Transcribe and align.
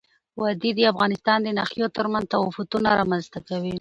وادي 0.41 0.71
د 0.75 0.79
افغانستان 0.93 1.37
د 1.43 1.47
ناحیو 1.57 1.93
ترمنځ 1.97 2.25
تفاوتونه 2.33 2.87
رامنځ 2.99 3.25
ته 3.33 3.39
کوي. 3.47 3.69